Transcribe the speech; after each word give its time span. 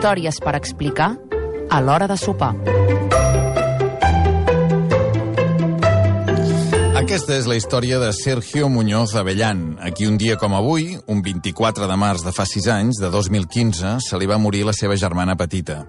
Històries 0.00 0.38
per 0.40 0.54
explicar 0.56 1.10
a 1.68 1.78
l'hora 1.84 2.06
de 2.08 2.14
sopar. 2.16 2.54
Aquesta 6.96 7.34
és 7.36 7.44
la 7.44 7.58
història 7.58 7.98
de 8.00 8.08
Sergio 8.16 8.70
Muñoz 8.72 9.12
Avellán, 9.20 9.74
a 9.76 9.90
qui 9.92 10.08
un 10.08 10.16
dia 10.16 10.38
com 10.40 10.56
avui, 10.56 10.94
un 11.04 11.20
24 11.20 11.84
de 11.84 11.98
març 12.00 12.24
de 12.24 12.32
fa 12.32 12.46
6 12.48 12.68
anys, 12.72 13.00
de 13.02 13.10
2015, 13.12 13.98
se 14.00 14.16
li 14.16 14.30
va 14.30 14.40
morir 14.40 14.62
la 14.64 14.72
seva 14.72 14.96
germana 14.96 15.36
petita. 15.36 15.82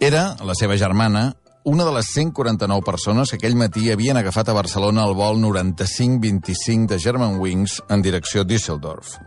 Era, 0.00 0.32
la 0.42 0.58
seva 0.58 0.74
germana, 0.74 1.28
una 1.62 1.86
de 1.86 1.92
les 1.94 2.10
149 2.16 2.82
persones 2.82 3.30
que 3.30 3.38
aquell 3.38 3.54
matí 3.54 3.92
havien 3.94 4.18
agafat 4.18 4.50
a 4.50 4.58
Barcelona 4.58 5.06
el 5.06 5.14
vol 5.14 5.38
9525 5.38 6.96
de 6.96 6.98
German 6.98 7.38
Wings 7.38 7.78
en 7.86 8.02
direcció 8.02 8.42
a 8.42 8.50
Düsseldorf. 8.50 9.20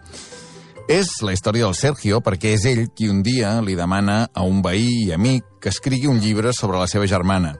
És 0.89 1.19
la 1.21 1.35
història 1.35 1.67
del 1.67 1.75
Sergio 1.77 2.17
perquè 2.25 2.55
és 2.55 2.63
ell 2.65 2.87
qui 2.97 3.11
un 3.13 3.19
dia 3.21 3.51
li 3.61 3.75
demana 3.77 4.23
a 4.33 4.41
un 4.41 4.63
veí 4.65 5.03
i 5.03 5.11
amic 5.13 5.45
que 5.61 5.69
escrigui 5.69 6.07
un 6.09 6.17
llibre 6.17 6.49
sobre 6.49 6.79
la 6.81 6.87
seva 6.89 7.05
germana. 7.05 7.51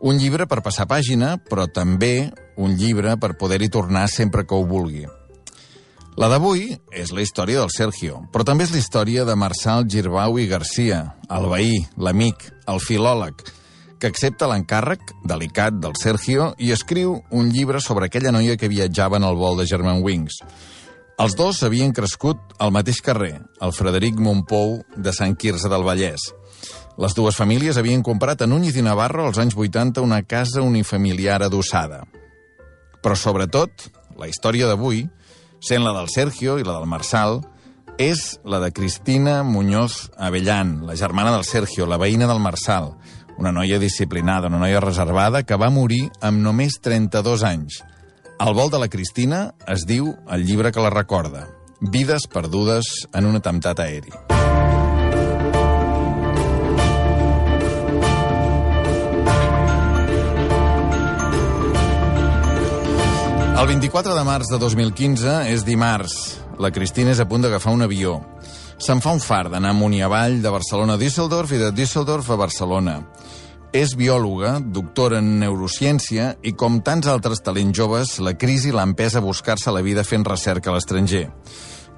Un 0.00 0.16
llibre 0.16 0.46
per 0.48 0.62
passar 0.64 0.86
pàgina, 0.88 1.34
però 1.36 1.66
també 1.68 2.30
un 2.56 2.72
llibre 2.80 3.18
per 3.20 3.34
poder-hi 3.36 3.68
tornar 3.68 4.06
sempre 4.08 4.46
que 4.48 4.56
ho 4.56 4.64
vulgui. 4.64 5.04
La 6.16 6.30
d'avui 6.32 6.70
és 6.96 7.12
la 7.12 7.20
història 7.20 7.60
del 7.60 7.74
Sergio, 7.74 8.22
però 8.32 8.46
també 8.48 8.64
és 8.64 8.72
la 8.72 8.80
història 8.80 9.26
de 9.28 9.36
Marçal 9.36 9.84
Girbau 9.84 10.38
i 10.40 10.48
Garcia, 10.48 11.02
el 11.28 11.50
veí, 11.52 11.74
l'amic, 12.00 12.46
el 12.72 12.80
filòleg, 12.80 13.42
que 14.00 14.08
accepta 14.08 14.48
l'encàrrec 14.48 15.12
delicat 15.28 15.76
del 15.76 15.92
Sergio 16.00 16.54
i 16.56 16.72
escriu 16.72 17.18
un 17.36 17.52
llibre 17.52 17.84
sobre 17.84 18.08
aquella 18.08 18.32
noia 18.32 18.56
que 18.56 18.72
viatjava 18.72 19.20
en 19.20 19.28
el 19.28 19.36
vol 19.36 19.60
de 19.60 19.68
German 19.68 20.00
Wings. 20.00 20.40
Els 21.16 21.32
dos 21.32 21.62
havien 21.64 21.94
crescut 21.96 22.50
al 22.60 22.74
mateix 22.76 22.98
carrer, 23.00 23.38
el 23.64 23.70
Frederic 23.72 24.18
Montpou 24.20 24.74
de 25.00 25.14
Sant 25.16 25.32
Quirze 25.40 25.70
del 25.72 25.84
Vallès. 25.86 26.26
Les 27.00 27.16
dues 27.16 27.38
famílies 27.40 27.78
havien 27.80 28.02
comprat 28.04 28.44
a 28.44 28.48
Núñez 28.50 28.76
i 28.76 28.84
Navarro 28.84 29.24
als 29.24 29.40
anys 29.40 29.56
80 29.56 30.04
una 30.04 30.18
casa 30.28 30.60
unifamiliar 30.60 31.38
adossada. 31.46 32.02
Però 33.00 33.16
sobretot, 33.16 33.86
la 34.20 34.28
història 34.28 34.68
d'avui, 34.68 35.06
sent 35.56 35.86
la 35.88 35.96
del 35.96 36.12
Sergio 36.12 36.58
i 36.60 36.68
la 36.68 36.76
del 36.76 36.92
Marçal, 36.92 37.40
és 37.96 38.36
la 38.44 38.60
de 38.60 38.68
Cristina 38.76 39.40
Muñoz 39.40 40.10
Avellán, 40.20 40.82
la 40.84 41.00
germana 41.00 41.32
del 41.32 41.48
Sergio, 41.48 41.88
la 41.88 41.96
veïna 41.96 42.28
del 42.28 42.44
Marçal, 42.44 42.92
una 43.40 43.56
noia 43.56 43.80
disciplinada, 43.80 44.52
una 44.52 44.60
noia 44.60 44.84
reservada, 44.84 45.46
que 45.48 45.56
va 45.56 45.72
morir 45.72 46.10
amb 46.20 46.44
només 46.44 46.76
32 46.76 47.48
anys. 47.56 47.80
El 48.36 48.52
vol 48.52 48.68
de 48.68 48.76
la 48.76 48.90
Cristina 48.92 49.38
es 49.72 49.86
diu 49.88 50.10
el 50.28 50.42
llibre 50.44 50.68
que 50.68 50.82
la 50.84 50.90
recorda, 50.92 51.46
Vides 51.80 52.26
perdudes 52.28 53.06
en 53.16 53.24
un 53.24 53.38
atemptat 53.38 53.80
aeri. 53.80 54.12
El 63.56 63.66
24 63.70 64.12
de 64.12 64.24
març 64.28 64.52
de 64.52 64.60
2015 64.60 65.38
és 65.54 65.64
dimarts. 65.64 66.36
La 66.60 66.68
Cristina 66.70 67.16
és 67.16 67.20
a 67.20 67.28
punt 67.28 67.40
d'agafar 67.40 67.72
un 67.72 67.88
avió. 67.88 68.18
Se'n 68.76 69.00
fa 69.00 69.16
un 69.16 69.24
far 69.24 69.46
d'anar 69.48 69.72
amunt 69.72 69.96
i 69.96 70.04
avall 70.04 70.42
de 70.44 70.52
Barcelona 70.52 71.00
a 71.00 71.00
Düsseldorf 71.00 71.56
i 71.56 71.64
de 71.64 71.72
Düsseldorf 71.72 72.28
a 72.28 72.36
Barcelona. 72.44 73.00
És 73.76 73.92
biòloga, 73.92 74.54
doctora 74.72 75.18
en 75.20 75.34
neurociència 75.36 76.30
i, 76.40 76.54
com 76.56 76.78
tants 76.80 77.10
altres 77.12 77.42
talents 77.44 77.76
joves, 77.76 78.14
la 78.24 78.32
crisi 78.40 78.70
l'ha 78.72 78.86
empès 78.88 79.18
a 79.18 79.20
buscar-se 79.20 79.74
la 79.74 79.82
vida 79.84 80.00
fent 80.00 80.22
recerca 80.24 80.70
a 80.70 80.76
l'estranger. 80.78 81.26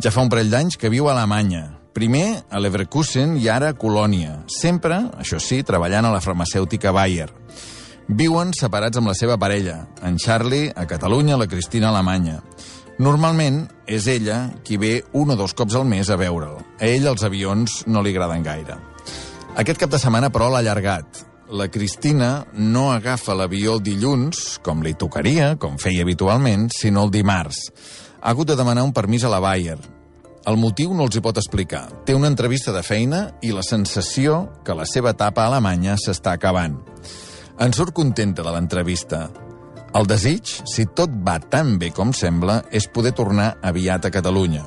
Ja 0.02 0.10
fa 0.10 0.24
un 0.24 0.30
parell 0.32 0.50
d'anys 0.50 0.74
que 0.74 0.90
viu 0.90 1.06
a 1.06 1.12
Alemanya. 1.14 1.76
Primer 1.94 2.40
a 2.50 2.58
Leverkusen 2.58 3.36
i 3.38 3.46
ara 3.46 3.68
a 3.70 3.76
Colònia. 3.78 4.40
Sempre, 4.50 4.98
això 5.22 5.38
sí, 5.38 5.60
treballant 5.62 6.08
a 6.08 6.10
la 6.16 6.24
farmacèutica 6.24 6.90
Bayer. 6.96 7.28
Viuen 8.08 8.50
separats 8.58 8.98
amb 8.98 9.12
la 9.12 9.14
seva 9.14 9.38
parella, 9.38 9.84
en 10.02 10.18
Charlie 10.18 10.72
a 10.74 10.88
Catalunya, 10.90 11.38
la 11.38 11.46
Cristina 11.46 11.92
a 11.92 11.94
Alemanya. 11.94 12.40
Normalment 12.98 13.62
és 13.86 14.10
ella 14.10 14.48
qui 14.66 14.82
ve 14.82 15.04
un 15.14 15.30
o 15.30 15.38
dos 15.38 15.54
cops 15.54 15.78
al 15.78 15.86
mes 15.86 16.10
a 16.10 16.18
veure'l. 16.18 16.58
A 16.82 16.90
ell 16.90 17.06
els 17.06 17.22
avions 17.22 17.84
no 17.86 18.02
li 18.02 18.16
agraden 18.16 18.42
gaire. 18.42 18.82
Aquest 19.54 19.78
cap 19.78 19.94
de 19.94 20.02
setmana, 20.02 20.34
però, 20.34 20.50
l'ha 20.50 20.64
allargat. 20.66 21.27
La 21.48 21.70
Cristina 21.72 22.44
no 22.52 22.90
agafa 22.92 23.32
l'avió 23.32 23.78
el 23.78 23.80
dilluns, 23.80 24.58
com 24.60 24.82
li 24.84 24.90
tocaria, 24.92 25.54
com 25.56 25.78
feia 25.80 26.04
habitualment, 26.04 26.66
sinó 26.76 27.06
el 27.06 27.12
dimarts. 27.14 27.70
Ha 28.20 28.34
hagut 28.34 28.50
de 28.50 28.56
demanar 28.58 28.82
un 28.84 28.92
permís 28.92 29.24
a 29.24 29.30
la 29.32 29.38
Bayer. 29.40 29.78
El 30.44 30.58
motiu 30.60 30.92
no 30.92 31.06
els 31.08 31.16
hi 31.16 31.22
pot 31.24 31.40
explicar. 31.40 31.86
Té 32.04 32.12
una 32.12 32.28
entrevista 32.28 32.74
de 32.74 32.82
feina 32.84 33.22
i 33.40 33.54
la 33.56 33.64
sensació 33.64 34.42
que 34.64 34.76
la 34.76 34.84
seva 34.84 35.14
etapa 35.16 35.46
a 35.46 35.48
Alemanya 35.48 35.96
s'està 35.96 36.34
acabant. 36.36 36.76
En 37.56 37.72
surt 37.72 37.96
contenta 37.96 38.44
de 38.44 38.52
l'entrevista. 38.52 39.30
El 39.96 40.04
desig, 40.04 40.52
si 40.68 40.84
tot 40.84 41.16
va 41.24 41.38
tan 41.40 41.78
bé 41.80 41.88
com 41.96 42.12
sembla, 42.12 42.60
és 42.68 42.90
poder 42.92 43.14
tornar 43.16 43.54
aviat 43.64 44.04
a 44.04 44.12
Catalunya. 44.12 44.66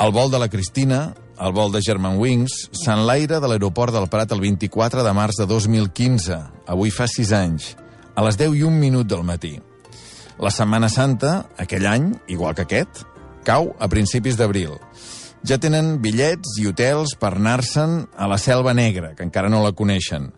El 0.00 0.16
vol 0.16 0.32
de 0.32 0.40
la 0.40 0.48
Cristina, 0.48 1.10
el 1.40 1.52
vol 1.54 1.72
de 1.74 1.80
German 1.82 2.18
Wings, 2.20 2.68
s'enlaira 2.76 3.40
de 3.40 3.48
l'aeroport 3.50 3.94
del 3.94 4.06
Prat 4.12 4.32
el 4.34 4.42
24 4.42 5.02
de 5.02 5.12
març 5.16 5.40
de 5.40 5.46
2015, 5.50 6.38
avui 6.70 6.92
fa 6.94 7.08
6 7.10 7.32
anys, 7.34 7.72
a 8.14 8.22
les 8.26 8.38
10 8.40 8.54
i 8.58 8.62
un 8.66 8.78
minut 8.78 9.08
del 9.10 9.24
matí. 9.26 9.56
La 10.38 10.50
Setmana 10.50 10.90
Santa, 10.90 11.44
aquell 11.58 11.86
any, 11.86 12.12
igual 12.28 12.54
que 12.54 12.66
aquest, 12.66 13.04
cau 13.46 13.72
a 13.78 13.88
principis 13.90 14.38
d'abril. 14.38 14.78
Ja 15.44 15.58
tenen 15.60 15.98
bitllets 16.02 16.56
i 16.62 16.68
hotels 16.70 17.16
per 17.20 17.34
anar-se'n 17.34 18.04
a 18.16 18.28
la 18.30 18.38
Selva 18.40 18.72
Negra, 18.74 19.12
que 19.14 19.26
encara 19.26 19.50
no 19.52 19.62
la 19.62 19.74
coneixen. 19.76 20.30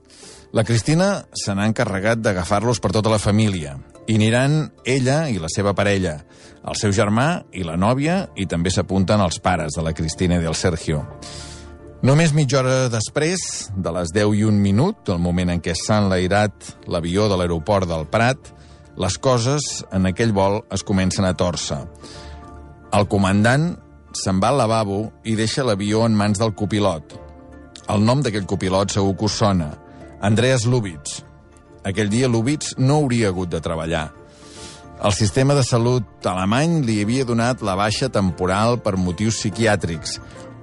La 0.52 0.64
Cristina 0.64 1.26
se 1.34 1.54
n'ha 1.54 1.68
encarregat 1.68 2.22
d'agafar-los 2.24 2.80
per 2.80 2.92
tota 2.96 3.12
la 3.12 3.22
família. 3.22 3.76
I 4.06 4.14
aniran 4.14 4.70
ella 4.84 5.26
i 5.28 5.40
la 5.42 5.50
seva 5.50 5.74
parella, 5.74 6.20
el 6.66 6.78
seu 6.78 6.92
germà 6.94 7.42
i 7.52 7.64
la 7.66 7.74
nòvia, 7.78 8.28
i 8.38 8.46
també 8.46 8.70
s'apunten 8.70 9.22
els 9.22 9.40
pares 9.42 9.74
de 9.74 9.82
la 9.82 9.94
Cristina 9.94 10.38
i 10.38 10.44
del 10.44 10.54
Sergio. 10.54 11.02
Només 12.06 12.34
mitja 12.36 12.60
hora 12.60 12.90
després, 12.92 13.40
de 13.74 13.92
les 13.96 14.12
10 14.14 14.36
i 14.38 14.44
un 14.46 14.60
minut, 14.62 15.08
el 15.10 15.18
moment 15.18 15.50
en 15.50 15.62
què 15.64 15.74
s'ha 15.74 15.98
enlairat 16.04 16.70
l'avió 16.92 17.26
de 17.26 17.38
l'aeroport 17.40 17.88
del 17.90 18.06
Prat, 18.12 18.52
les 18.96 19.18
coses 19.18 19.82
en 19.92 20.06
aquell 20.08 20.30
vol 20.36 20.60
es 20.72 20.86
comencen 20.86 21.26
a 21.26 21.34
torça. 21.34 21.82
El 22.94 23.10
comandant 23.10 23.72
se'n 24.16 24.38
va 24.40 24.54
al 24.54 24.62
lavabo 24.62 25.00
i 25.26 25.34
deixa 25.36 25.66
l'avió 25.66 26.06
en 26.06 26.14
mans 26.16 26.38
del 26.40 26.54
copilot. 26.54 27.18
El 27.92 28.06
nom 28.06 28.22
d'aquell 28.22 28.46
copilot 28.48 28.94
segur 28.94 29.16
que 29.18 29.26
us 29.26 29.40
sona. 29.42 29.72
Andreas 30.24 30.64
Lubitz. 30.64 31.25
Aquell 31.86 32.10
dia 32.10 32.26
Lubitz 32.26 32.74
no 32.82 33.02
hauria 33.02 33.30
hagut 33.30 33.52
de 33.52 33.60
treballar. 33.62 34.08
El 34.96 35.12
sistema 35.12 35.54
de 35.54 35.62
salut 35.62 36.26
alemany 36.26 36.80
li 36.82 36.98
havia 37.04 37.26
donat 37.28 37.62
la 37.62 37.76
baixa 37.78 38.08
temporal 38.10 38.80
per 38.82 38.96
motius 38.98 39.38
psiquiàtrics, 39.38 40.16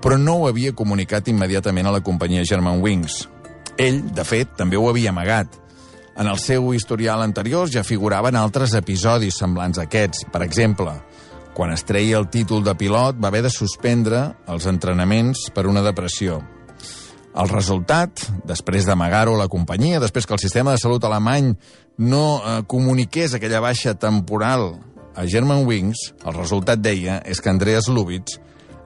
però 0.04 0.18
no 0.20 0.40
ho 0.42 0.48
havia 0.50 0.74
comunicat 0.76 1.30
immediatament 1.32 1.88
a 1.88 1.94
la 1.96 2.02
companyia 2.04 2.44
German 2.44 2.82
Wings. 2.84 3.22
Ell, 3.78 4.02
de 4.12 4.26
fet, 4.28 4.52
també 4.58 4.76
ho 4.76 4.90
havia 4.90 5.14
amagat. 5.14 5.60
En 6.20 6.28
el 6.28 6.38
seu 6.42 6.74
historial 6.76 7.24
anterior 7.24 7.72
ja 7.72 7.86
figuraven 7.88 8.36
altres 8.36 8.76
episodis 8.78 9.38
semblants 9.40 9.80
a 9.80 9.88
aquests. 9.88 10.28
Per 10.34 10.44
exemple, 10.44 10.92
quan 11.54 11.72
es 11.72 11.86
treia 11.88 12.20
el 12.20 12.28
títol 12.34 12.66
de 12.66 12.76
pilot 12.76 13.22
va 13.22 13.32
haver 13.32 13.46
de 13.46 13.54
suspendre 13.54 14.26
els 14.50 14.68
entrenaments 14.70 15.48
per 15.54 15.70
una 15.70 15.86
depressió. 15.86 16.42
El 17.34 17.50
resultat, 17.50 18.28
després 18.46 18.86
d'amagar-ho 18.86 19.34
a 19.34 19.42
la 19.42 19.50
companyia, 19.50 20.02
després 20.02 20.28
que 20.30 20.36
el 20.36 20.42
sistema 20.42 20.76
de 20.76 20.82
salut 20.82 21.04
alemany 21.08 21.56
no 21.98 22.26
eh, 22.38 22.60
comuniqués 22.70 23.34
aquella 23.34 23.62
baixa 23.64 23.96
temporal 23.98 24.76
a 25.16 25.26
German 25.30 25.66
Wings, 25.66 26.12
el 26.26 26.38
resultat 26.38 26.82
deia 26.82 27.20
és 27.26 27.42
que 27.42 27.50
Andreas 27.50 27.90
Lubitz 27.90 28.38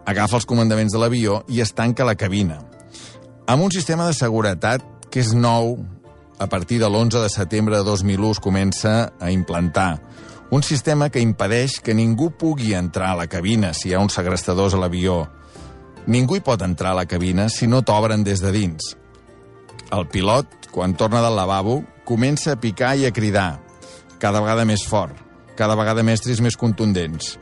agafa 0.07 0.39
els 0.39 0.47
comandaments 0.47 0.95
de 0.95 1.01
l'avió 1.01 1.41
i 1.51 1.59
es 1.59 1.73
tanca 1.75 2.07
la 2.07 2.15
cabina. 2.15 2.61
Amb 3.47 3.63
un 3.67 3.71
sistema 3.71 4.07
de 4.07 4.15
seguretat 4.15 4.83
que 5.11 5.19
és 5.23 5.33
nou, 5.35 5.75
a 6.39 6.47
partir 6.47 6.79
de 6.79 6.87
l'11 6.87 7.23
de 7.23 7.31
setembre 7.33 7.79
de 7.79 7.83
2001 7.83 8.31
es 8.37 8.43
comença 8.43 8.93
a 9.19 9.31
implantar. 9.31 9.97
Un 10.51 10.63
sistema 10.63 11.09
que 11.11 11.19
impedeix 11.19 11.81
que 11.83 11.95
ningú 11.95 12.29
pugui 12.31 12.71
entrar 12.75 13.11
a 13.11 13.19
la 13.19 13.27
cabina 13.27 13.73
si 13.75 13.89
hi 13.89 13.95
ha 13.95 14.03
uns 14.03 14.15
segrestadors 14.15 14.77
a 14.77 14.79
l'avió, 14.79 15.25
Ningú 16.07 16.37
hi 16.37 16.43
pot 16.43 16.61
entrar 16.63 16.93
a 16.93 16.97
la 17.01 17.03
cabina 17.05 17.49
si 17.51 17.67
no 17.67 17.81
t'obren 17.83 18.21
des 18.23 18.39
de 18.39 18.53
dins. 18.55 18.93
El 19.91 20.05
pilot, 20.07 20.69
quan 20.71 20.93
torna 20.95 21.19
del 21.19 21.35
lavabo, 21.35 21.81
comença 22.07 22.53
a 22.53 22.59
picar 22.59 22.93
i 22.95 23.03
a 23.03 23.11
cridar, 23.11 23.59
cada 24.15 24.39
vegada 24.39 24.63
més 24.63 24.85
fort, 24.87 25.17
cada 25.59 25.75
vegada 25.75 26.05
mestres 26.07 26.39
més 26.39 26.55
contundents. 26.55 27.33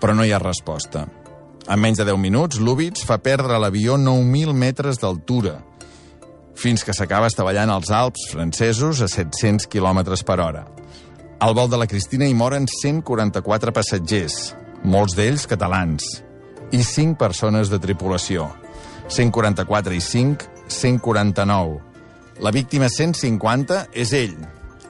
Però 0.00 0.12
no 0.12 0.26
hi 0.28 0.32
ha 0.32 0.40
resposta. 0.42 1.06
En 1.64 1.80
menys 1.80 2.02
de 2.02 2.04
10 2.04 2.20
minuts, 2.20 2.58
Lubitz 2.60 3.06
fa 3.08 3.16
perdre 3.22 3.56
l'avió 3.56 3.96
9.000 3.96 4.52
metres 4.60 5.00
d'altura, 5.00 5.54
fins 6.52 6.84
que 6.84 6.92
s'acaba 6.92 7.30
estavellant 7.32 7.72
als 7.72 7.88
Alps 7.96 8.26
francesos 8.34 9.00
a 9.00 9.08
700 9.08 9.70
km 9.72 10.02
per 10.20 10.36
hora. 10.40 10.66
Al 11.40 11.56
vol 11.56 11.72
de 11.72 11.80
la 11.80 11.88
Cristina 11.88 12.28
hi 12.28 12.36
moren 12.36 12.68
144 12.68 13.72
passatgers, 13.72 14.52
molts 14.84 15.16
d'ells 15.16 15.48
catalans 15.48 16.10
i 16.72 16.82
5 16.82 17.18
persones 17.20 17.70
de 17.72 17.78
tripulació. 17.82 18.48
144 19.08 19.94
i 19.94 20.00
5, 20.00 20.48
149. 20.68 21.78
La 22.42 22.50
víctima 22.50 22.88
150 22.88 23.84
és 23.92 24.16
ell, 24.16 24.34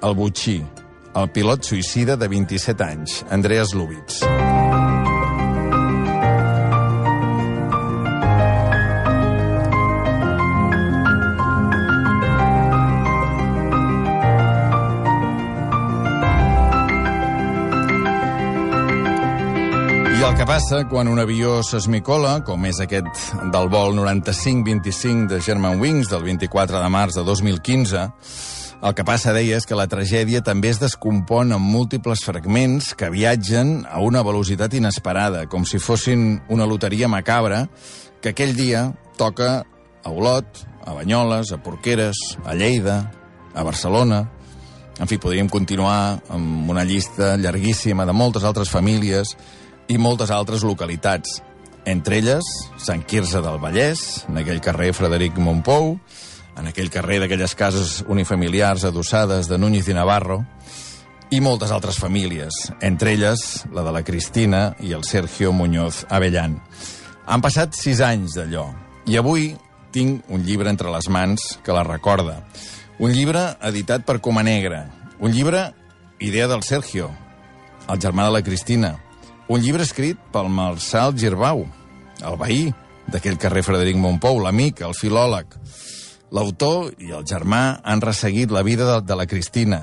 el 0.02 0.16
Butxí, 0.16 0.60
el 1.18 1.28
pilot 1.34 1.66
suïcida 1.68 2.16
de 2.16 2.30
27 2.32 2.88
anys, 2.88 3.20
Andreas 3.30 3.74
Lubitz. 3.76 4.22
El 20.32 20.38
que 20.38 20.46
passa 20.48 20.78
quan 20.88 21.10
un 21.12 21.18
avió 21.20 21.58
s'esmicola, 21.60 22.38
com 22.46 22.62
és 22.64 22.78
aquest 22.80 23.34
del 23.52 23.66
vol 23.68 23.92
95-25 23.98 25.28
de 25.28 25.40
Germanwings 25.44 26.08
del 26.08 26.22
24 26.24 26.80
de 26.80 26.88
març 26.88 27.18
de 27.18 27.24
2015, 27.26 28.04
el 28.80 28.94
que 28.96 29.04
passa, 29.04 29.34
deia, 29.36 29.58
és 29.60 29.68
que 29.68 29.76
la 29.76 29.88
tragèdia 29.92 30.40
també 30.40 30.70
es 30.72 30.80
descompon 30.80 31.52
en 31.52 31.60
múltiples 31.60 32.24
fragments 32.24 32.94
que 32.96 33.12
viatgen 33.12 33.82
a 33.84 34.00
una 34.00 34.24
velocitat 34.24 34.72
inesperada, 34.78 35.44
com 35.52 35.66
si 35.68 35.82
fossin 35.82 36.40
una 36.48 36.64
loteria 36.70 37.12
macabra 37.12 37.66
que 38.22 38.32
aquell 38.32 38.56
dia 38.56 38.86
toca 39.20 39.58
a 39.60 40.10
Olot, 40.10 40.64
a 40.86 40.96
Banyoles, 40.96 41.52
a 41.52 41.60
Porqueres, 41.60 42.38
a 42.46 42.54
Lleida, 42.54 43.02
a 43.52 43.64
Barcelona... 43.68 44.28
En 45.00 45.08
fi, 45.08 45.16
podríem 45.16 45.48
continuar 45.48 46.20
amb 46.30 46.68
una 46.70 46.82
llista 46.84 47.32
llarguíssima 47.40 48.04
de 48.06 48.12
moltes 48.12 48.44
altres 48.44 48.68
famílies 48.70 49.32
i 49.92 49.98
moltes 50.00 50.30
altres 50.32 50.62
localitats. 50.64 51.42
Entre 51.84 52.16
elles, 52.22 52.46
Sant 52.80 53.02
Quirze 53.04 53.42
del 53.44 53.58
Vallès, 53.60 54.24
en 54.30 54.38
aquell 54.40 54.62
carrer 54.64 54.92
Frederic 54.96 55.36
Montpou, 55.36 55.98
en 56.56 56.68
aquell 56.70 56.88
carrer 56.92 57.18
d'aquelles 57.20 57.54
cases 57.58 57.98
unifamiliars 58.08 58.86
adossades 58.88 59.50
de 59.50 59.58
Núñez 59.60 59.90
i 59.90 59.96
Navarro, 59.96 60.40
i 61.32 61.40
moltes 61.44 61.72
altres 61.72 61.98
famílies, 62.00 62.70
entre 62.80 63.12
elles 63.16 63.66
la 63.72 63.84
de 63.84 63.92
la 63.92 64.04
Cristina 64.04 64.62
i 64.80 64.94
el 64.96 65.04
Sergio 65.04 65.52
Muñoz 65.52 66.06
Avellán. 66.08 66.58
Han 67.26 67.44
passat 67.44 67.76
sis 67.76 68.00
anys 68.04 68.36
d'allò, 68.38 68.66
i 69.08 69.20
avui 69.20 69.50
tinc 69.92 70.28
un 70.32 70.44
llibre 70.46 70.72
entre 70.72 70.92
les 70.92 71.08
mans 71.12 71.58
que 71.64 71.76
la 71.76 71.84
recorda. 71.84 72.40
Un 72.98 73.12
llibre 73.12 73.44
editat 73.68 74.06
per 74.08 74.20
Coma 74.24 74.44
Negra. 74.46 74.86
Un 75.20 75.32
llibre 75.32 75.72
idea 76.20 76.48
del 76.48 76.62
Sergio, 76.62 77.10
el 77.88 77.98
germà 78.00 78.28
de 78.28 78.38
la 78.38 78.44
Cristina. 78.46 78.96
Un 79.52 79.60
llibre 79.60 79.84
escrit 79.84 80.16
pel 80.32 80.46
Marçal 80.48 81.12
Girbau, 81.20 81.66
el 82.24 82.36
veí 82.40 82.60
d'aquell 83.12 83.34
carrer 83.36 83.60
Frederic 83.66 83.98
Montpou, 84.00 84.38
l'amic, 84.40 84.78
el 84.80 84.94
filòleg. 84.96 85.58
L'autor 86.32 86.94
i 87.04 87.10
el 87.12 87.26
germà 87.28 87.82
han 87.84 88.00
resseguit 88.00 88.48
la 88.48 88.62
vida 88.64 88.86
de, 88.88 88.94
de 89.04 89.18
la 89.18 89.26
Cristina. 89.28 89.82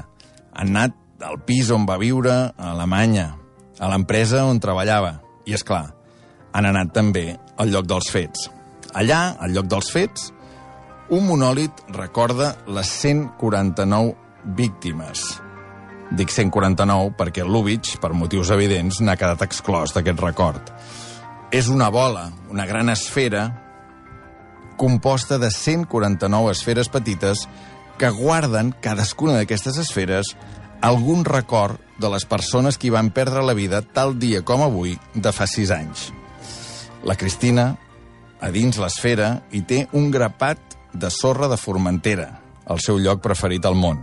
Han 0.58 0.72
anat 0.74 0.96
al 1.22 1.38
pis 1.46 1.70
on 1.70 1.86
va 1.86 2.00
viure 2.02 2.34
a 2.34 2.72
Alemanya, 2.72 3.28
a 3.78 3.90
l'empresa 3.92 4.42
on 4.50 4.58
treballava. 4.64 5.20
I, 5.46 5.54
és 5.54 5.66
clar, 5.68 5.84
han 6.50 6.66
anat 6.66 6.90
també 6.96 7.28
al 7.62 7.70
lloc 7.70 7.86
dels 7.92 8.10
fets. 8.10 8.48
Allà, 8.98 9.36
al 9.38 9.54
lloc 9.54 9.70
dels 9.70 9.92
fets, 9.94 10.32
un 11.14 11.30
monòlit 11.30 11.86
recorda 11.94 12.56
les 12.66 12.90
149 13.06 14.18
víctimes. 14.58 15.28
Dic 16.10 16.32
149 16.34 17.14
perquè 17.18 17.46
Lubitsch, 17.46 18.00
per 18.02 18.16
motius 18.18 18.50
evidents, 18.54 19.02
n'ha 19.02 19.18
quedat 19.20 19.44
exclòs 19.46 19.94
d'aquest 19.94 20.22
record. 20.24 20.72
És 21.54 21.70
una 21.70 21.90
bola, 21.94 22.30
una 22.50 22.66
gran 22.70 22.90
esfera, 22.90 23.48
composta 24.78 25.38
de 25.38 25.52
149 25.52 26.52
esferes 26.52 26.90
petites 26.90 27.46
que 28.00 28.10
guarden, 28.16 28.72
cadascuna 28.82 29.36
d'aquestes 29.38 29.78
esferes, 29.78 30.34
algun 30.82 31.26
record 31.28 31.78
de 32.00 32.10
les 32.10 32.26
persones 32.26 32.80
que 32.80 32.88
hi 32.88 32.96
van 32.96 33.12
perdre 33.12 33.44
la 33.44 33.54
vida 33.58 33.82
tal 33.84 34.16
dia 34.18 34.42
com 34.42 34.64
avui 34.64 34.96
de 35.14 35.34
fa 35.36 35.46
sis 35.52 35.74
anys. 35.76 36.10
La 37.04 37.18
Cristina, 37.20 37.74
a 38.40 38.50
dins 38.56 38.80
l'esfera, 38.80 39.44
hi 39.52 39.62
té 39.68 39.84
un 39.94 40.10
grapat 40.12 40.80
de 40.94 41.12
sorra 41.12 41.52
de 41.52 41.60
Formentera, 41.60 42.32
el 42.72 42.80
seu 42.80 42.98
lloc 42.98 43.22
preferit 43.22 43.68
al 43.68 43.76
món. 43.76 44.00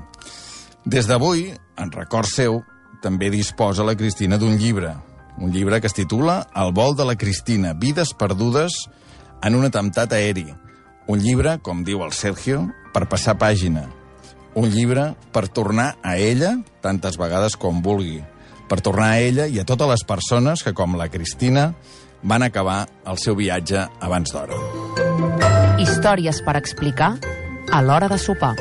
Des 0.87 1.09
d'avui, 1.11 1.49
en 1.83 1.91
record 1.91 2.31
seu, 2.31 2.61
també 3.03 3.27
disposa 3.35 3.83
la 3.83 3.97
Cristina 3.99 4.39
d'un 4.39 4.55
llibre, 4.55 4.93
un 5.43 5.51
llibre 5.51 5.81
que 5.83 5.91
es 5.91 5.97
titula 5.97 6.47
El 6.55 6.71
vol 6.73 6.95
de 6.97 7.05
la 7.05 7.17
Cristina, 7.19 7.75
vides 7.75 8.15
perdudes 8.15 8.77
en 9.43 9.57
un 9.59 9.67
atemptat 9.67 10.15
aeri. 10.15 10.47
Un 11.11 11.19
llibre, 11.21 11.59
com 11.59 11.83
diu 11.85 12.05
el 12.07 12.15
Sergio, 12.15 12.69
per 12.95 13.09
passar 13.11 13.35
pàgina. 13.39 13.85
Un 14.55 14.71
llibre 14.71 15.11
per 15.35 15.49
tornar 15.49 15.97
a 16.03 16.17
ella 16.17 16.55
tantes 16.87 17.19
vegades 17.19 17.59
com 17.59 17.83
vulgui. 17.83 18.23
Per 18.71 18.81
tornar 18.81 19.11
a 19.13 19.21
ella 19.21 19.51
i 19.51 19.59
a 19.59 19.67
totes 19.67 19.91
les 19.91 20.07
persones 20.07 20.63
que, 20.63 20.73
com 20.73 20.97
la 20.97 21.11
Cristina, 21.11 21.73
van 22.23 22.47
acabar 22.47 22.87
el 23.07 23.19
seu 23.19 23.35
viatge 23.35 23.85
abans 24.01 24.33
d'hora. 24.33 24.63
Històries 25.83 26.41
per 26.47 26.57
explicar 26.63 27.17
a 27.75 27.83
l'hora 27.83 28.09
de 28.09 28.23
sopar. 28.23 28.55